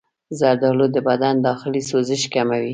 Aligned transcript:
زردآلو 0.39 0.85
د 0.95 0.97
بدن 1.09 1.35
داخلي 1.47 1.81
سوزش 1.89 2.21
کموي. 2.33 2.69